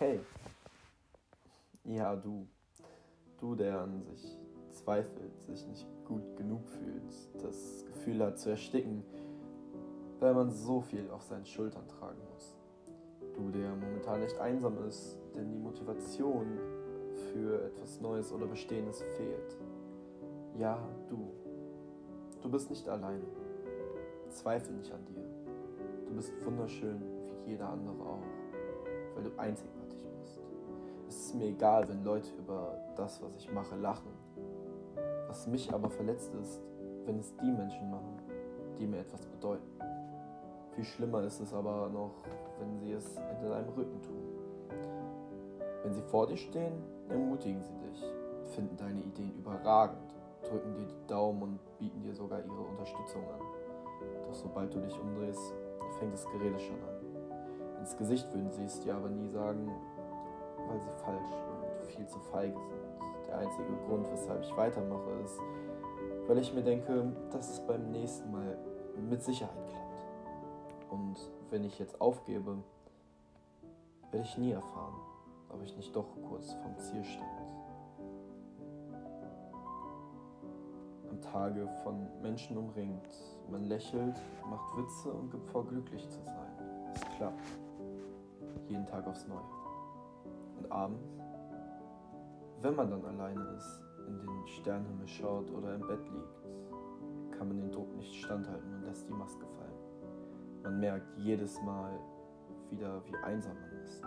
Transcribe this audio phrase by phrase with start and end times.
[0.00, 0.18] Hey.
[1.84, 2.46] Ja, du.
[3.38, 4.38] Du, der an sich
[4.70, 9.04] zweifelt, sich nicht gut genug fühlt, das Gefühl hat zu ersticken,
[10.18, 12.56] weil man so viel auf seinen Schultern tragen muss.
[13.34, 16.46] Du, der momentan echt einsam ist, denn die Motivation
[17.30, 19.58] für etwas Neues oder Bestehendes fehlt.
[20.58, 20.78] Ja,
[21.10, 21.30] du.
[22.40, 23.26] Du bist nicht alleine.
[24.30, 25.26] Zweifel nicht an dir.
[26.06, 27.02] Du bist wunderschön
[27.44, 28.24] wie jeder andere auch,
[29.14, 29.79] weil du einzigartig
[31.30, 34.10] ist mir egal, wenn Leute über das, was ich mache, lachen.
[35.28, 36.60] Was mich aber verletzt ist,
[37.06, 38.18] wenn es die Menschen machen,
[38.76, 39.70] die mir etwas bedeuten.
[40.72, 42.10] Viel schlimmer ist es aber noch,
[42.58, 44.24] wenn sie es hinter deinem Rücken tun.
[45.84, 48.04] Wenn sie vor dir stehen, ermutigen sie dich,
[48.46, 53.40] finden deine Ideen überragend, drücken dir die Daumen und bieten dir sogar ihre Unterstützung an.
[54.26, 55.54] Doch sobald du dich umdrehst,
[56.00, 57.78] fängt das Gerede schon an.
[57.78, 59.70] Ins Gesicht würden sie es dir aber nie sagen,
[60.70, 61.32] weil sie falsch
[61.80, 63.28] und viel zu feige sind.
[63.28, 65.40] Der einzige Grund, weshalb ich weitermache, ist,
[66.26, 68.56] weil ich mir denke, dass es beim nächsten Mal
[69.08, 70.90] mit Sicherheit klappt.
[70.90, 71.16] Und
[71.50, 72.58] wenn ich jetzt aufgebe,
[74.10, 74.94] werde ich nie erfahren,
[75.48, 77.26] ob ich nicht doch kurz vom Ziel stand.
[81.10, 83.08] Am Tage von Menschen umringt,
[83.50, 86.52] man lächelt, macht Witze und gibt vor, glücklich zu sein.
[86.94, 87.44] Es klappt.
[88.68, 89.59] Jeden Tag aufs Neue.
[90.60, 91.08] Und abends,
[92.60, 97.56] wenn man dann alleine ist, in den Sternenhimmel schaut oder im Bett liegt, kann man
[97.56, 100.62] den Druck nicht standhalten und lässt die Maske fallen.
[100.62, 101.98] Man merkt jedes Mal
[102.68, 104.04] wieder, wie einsam man ist.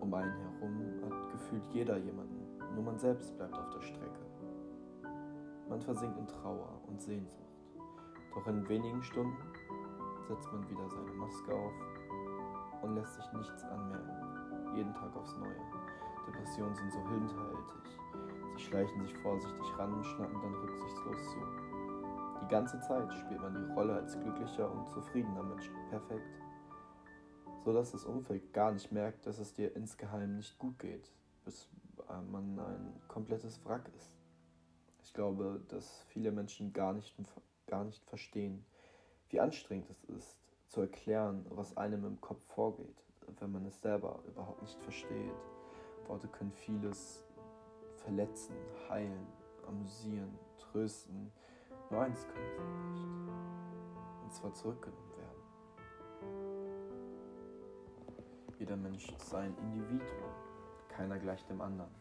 [0.00, 2.46] Um einen herum hat gefühlt jeder jemanden,
[2.76, 4.20] nur man selbst bleibt auf der Strecke.
[5.68, 7.42] Man versinkt in Trauer und Sehnsucht.
[8.32, 9.36] Doch in wenigen Stunden
[10.28, 11.72] setzt man wieder seine Maske auf
[12.82, 14.45] und lässt sich nichts anmerken.
[14.76, 15.56] Jeden Tag aufs Neue.
[16.26, 17.98] Depressionen sind so hinterhältig.
[18.56, 21.38] Sie schleichen sich vorsichtig ran und schnappen dann rücksichtslos zu.
[22.42, 26.28] Die ganze Zeit spielt man die Rolle als glücklicher und zufriedener Mensch perfekt,
[27.64, 31.10] so dass das Umfeld gar nicht merkt, dass es dir insgeheim nicht gut geht,
[31.46, 31.70] bis
[32.30, 34.12] man ein komplettes Wrack ist.
[35.02, 37.16] Ich glaube, dass viele Menschen gar nicht,
[37.66, 38.66] gar nicht verstehen,
[39.30, 43.05] wie anstrengend es ist, zu erklären, was einem im Kopf vorgeht,
[43.38, 45.34] wenn man es selber überhaupt nicht versteht.
[46.06, 47.24] Worte können vieles
[47.96, 48.54] verletzen,
[48.88, 49.26] heilen,
[49.66, 51.32] amüsieren, trösten,
[51.90, 53.06] nur eins können sie nicht.
[54.22, 55.42] Und zwar zurückgenommen werden.
[58.58, 60.30] Jeder Mensch ist ein Individuum.
[60.88, 61.94] Keiner gleicht dem anderen.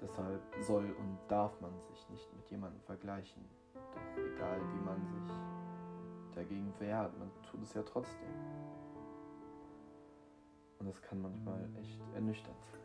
[0.00, 3.44] Deshalb soll und darf man sich nicht mit jemandem vergleichen.
[3.74, 5.36] Doch egal wie man sich
[6.34, 8.28] dagegen wehrt, man tut es ja trotzdem.
[10.78, 12.80] Und das kann manchmal echt ernüchternd sein.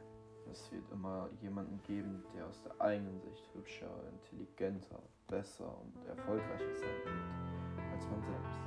[0.51, 6.73] Es wird immer jemanden geben, der aus der eigenen Sicht hübscher, intelligenter, besser und erfolgreicher
[6.73, 8.59] sein wird als man selbst.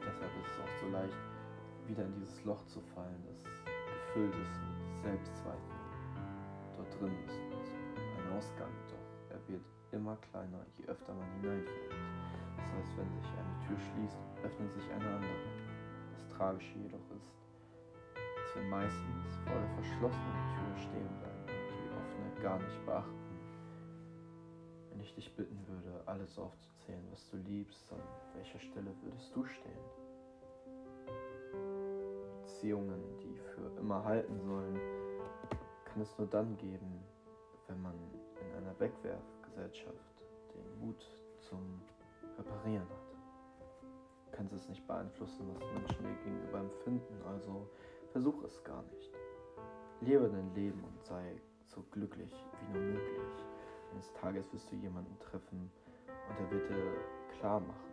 [0.00, 1.16] Deshalb ist es auch so leicht,
[1.86, 5.80] wieder in dieses Loch zu fallen, das gefüllt ist mit Selbstzweifeln.
[6.76, 11.92] Dort drin ist ein Ausgang, doch er wird immer kleiner, je öfter man hineinfällt.
[12.56, 15.40] Das heißt, wenn sich eine Tür schließt, öffnet sich eine andere.
[16.12, 17.41] Das Tragische jedoch ist,
[18.54, 23.18] wir meistens vor der verschlossenen Tür stehen bleiben und die offene gar nicht beachten.
[24.90, 28.00] Wenn ich dich bitten würde, alles aufzuzählen, was du liebst, an
[28.34, 29.72] welcher Stelle würdest du stehen?
[32.42, 34.78] Beziehungen, die für immer halten sollen,
[35.84, 37.02] kann es nur dann geben,
[37.68, 37.94] wenn man
[38.40, 40.22] in einer Wegwerfgesellschaft
[40.54, 41.04] den Mut
[41.40, 41.82] zum
[42.38, 43.12] Reparieren hat.
[44.26, 47.68] Du kannst es nicht beeinflussen, was Menschen dir gegenüber empfinden, also
[48.12, 49.10] Versuch es gar nicht.
[50.02, 52.30] Lebe dein Leben und sei so glücklich
[52.60, 53.44] wie nur möglich.
[53.90, 55.70] Eines Tages wirst du jemanden treffen
[56.06, 56.92] und er wird dir
[57.38, 57.90] klar machen,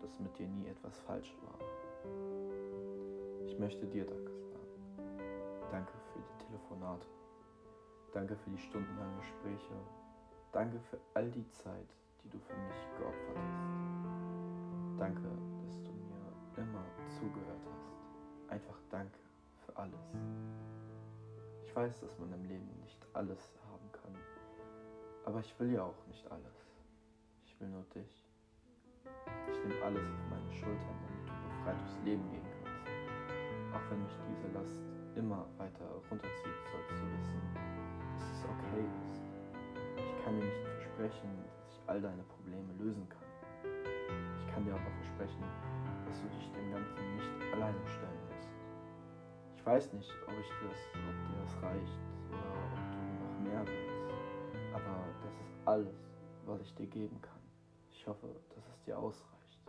[0.00, 1.58] dass mit dir nie etwas falsch war.
[3.46, 5.68] Ich möchte dir Danke sagen.
[5.70, 7.06] Danke für die Telefonate.
[8.12, 9.74] Danke für die stundenlangen Gespräche.
[10.50, 11.88] Danke für all die Zeit,
[12.24, 14.98] die du für mich geopfert hast.
[14.98, 15.28] Danke,
[15.64, 16.84] dass du mir immer
[17.20, 17.71] zugehört hast.
[19.82, 20.14] Alles.
[21.66, 24.14] Ich weiß, dass man im Leben nicht alles haben kann,
[25.24, 26.70] aber ich will ja auch nicht alles.
[27.44, 28.24] Ich will nur dich.
[29.50, 33.74] Ich nehme alles auf meine Schultern, damit du befreit durchs Leben gehen kannst.
[33.74, 34.78] Auch wenn mich diese Last
[35.16, 37.42] immer weiter runterzieht, sollst du wissen,
[38.14, 39.22] dass es okay ist.
[39.98, 43.26] Ich kann dir nicht versprechen, dass ich all deine Probleme lösen kann.
[44.38, 45.42] Ich kann dir aber versprechen,
[46.06, 48.31] dass du dich dem Ganzen nicht alleine stellen musst.
[49.62, 52.00] Ich weiß nicht, ob ich das, ob dir das reicht
[52.30, 54.74] oder ob du noch mehr willst.
[54.74, 55.94] Aber das ist alles,
[56.46, 57.40] was ich dir geben kann.
[57.92, 58.26] Ich hoffe,
[58.56, 59.60] dass es dir ausreicht.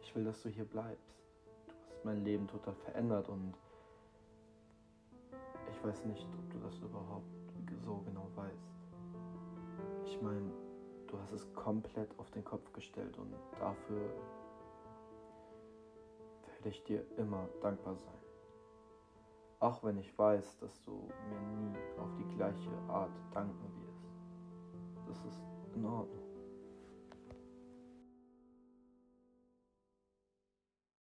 [0.00, 1.22] Ich will, dass du hier bleibst.
[1.68, 3.54] Du hast mein Leben total verändert und
[5.70, 7.30] ich weiß nicht, ob du das überhaupt
[7.84, 8.72] so genau weißt.
[10.04, 10.50] Ich meine,
[11.06, 14.10] du hast es komplett auf den Kopf gestellt und dafür
[16.56, 18.17] werde ich dir immer dankbar sein.
[19.60, 20.92] Auch wenn ich weiß, dass du
[21.28, 24.06] mir nie auf die gleiche Art danken wirst.
[25.08, 25.42] Das ist
[25.74, 26.27] in Ordnung.